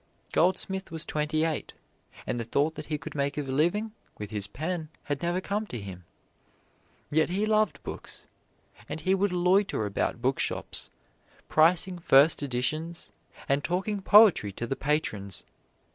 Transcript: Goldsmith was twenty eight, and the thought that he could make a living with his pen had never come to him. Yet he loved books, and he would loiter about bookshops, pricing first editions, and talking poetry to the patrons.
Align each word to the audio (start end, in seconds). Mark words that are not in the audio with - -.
Goldsmith 0.31 0.89
was 0.89 1.05
twenty 1.05 1.45
eight, 1.45 1.73
and 2.25 2.39
the 2.39 2.43
thought 2.43 2.73
that 2.73 2.87
he 2.87 2.97
could 2.97 3.13
make 3.13 3.37
a 3.37 3.43
living 3.43 3.91
with 4.17 4.31
his 4.31 4.47
pen 4.47 4.89
had 5.03 5.21
never 5.21 5.39
come 5.39 5.67
to 5.67 5.79
him. 5.79 6.05
Yet 7.11 7.29
he 7.29 7.45
loved 7.45 7.83
books, 7.83 8.25
and 8.89 8.99
he 9.01 9.13
would 9.13 9.31
loiter 9.31 9.85
about 9.85 10.19
bookshops, 10.19 10.89
pricing 11.49 11.99
first 11.99 12.41
editions, 12.41 13.11
and 13.47 13.63
talking 13.63 14.01
poetry 14.01 14.51
to 14.53 14.65
the 14.65 14.75
patrons. 14.75 15.43